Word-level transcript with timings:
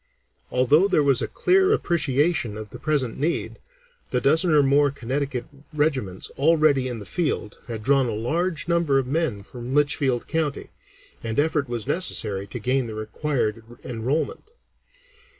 Although 0.49 0.87
there 0.87 1.03
was 1.03 1.21
a 1.21 1.27
clear 1.27 1.71
appreciation 1.71 2.57
of 2.57 2.71
the 2.71 2.79
present 2.79 3.19
need, 3.19 3.59
the 4.09 4.19
dozen 4.19 4.49
or 4.51 4.63
more 4.63 4.89
Connecticut 4.89 5.45
regiments 5.71 6.31
already 6.39 6.87
in 6.87 6.97
the 6.97 7.05
field 7.05 7.59
had 7.67 7.83
drawn 7.83 8.07
a 8.07 8.11
large 8.15 8.67
number 8.67 8.97
of 8.97 9.05
men 9.05 9.43
from 9.43 9.75
Litchfield 9.75 10.27
County, 10.27 10.71
and 11.23 11.39
effort 11.39 11.69
was 11.69 11.85
necessary 11.85 12.47
to 12.47 12.57
gain 12.57 12.87
the 12.87 12.95
required 12.95 13.63
enrollment. 13.83 14.45